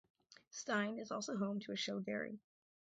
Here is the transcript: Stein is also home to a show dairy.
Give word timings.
Stein 0.49 0.97
is 0.97 1.11
also 1.11 1.37
home 1.37 1.59
to 1.59 1.73
a 1.73 1.75
show 1.75 1.99
dairy. 1.99 2.39